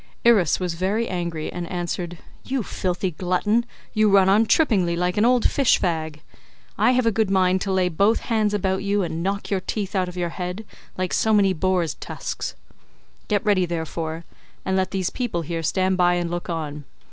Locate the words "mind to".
7.29-7.71